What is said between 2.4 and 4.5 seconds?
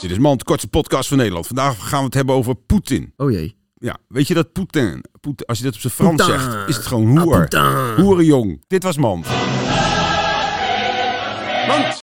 Poetin. Oh jee. Ja, weet je